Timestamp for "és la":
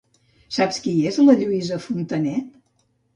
1.09-1.35